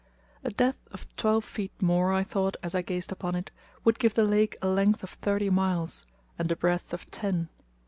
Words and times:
A 0.43 0.49
depth 0.49 0.87
of 0.89 1.05
twelve 1.15 1.45
feet 1.45 1.79
more, 1.79 2.11
I 2.11 2.23
thought, 2.23 2.57
as 2.63 2.73
I 2.73 2.81
gazed 2.81 3.11
upon 3.11 3.35
it, 3.35 3.51
would 3.83 3.99
give 3.99 4.15
the 4.15 4.23
lake 4.25 4.57
a 4.59 4.67
length 4.67 5.03
of 5.03 5.11
thirty 5.11 5.51
miles, 5.51 6.07
and 6.39 6.51
a 6.51 6.55
breadth 6.55 6.91
of 6.91 7.05
ten. 7.11 7.49